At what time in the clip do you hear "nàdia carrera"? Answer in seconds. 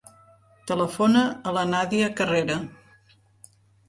1.73-2.57